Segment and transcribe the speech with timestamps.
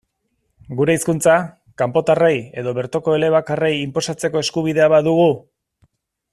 [0.77, 1.35] Gure hizkuntza,
[1.81, 5.31] kanpotarrei edo bertoko elebakarrei, inposatzeko eskubidea badugu?